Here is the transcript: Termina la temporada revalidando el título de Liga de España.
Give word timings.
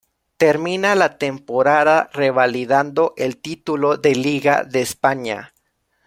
Termina 0.35 0.95
la 0.95 1.19
temporada 1.19 2.09
revalidando 2.11 3.13
el 3.17 3.39
título 3.39 3.97
de 3.97 4.15
Liga 4.15 4.63
de 4.63 4.81
España. 4.81 5.53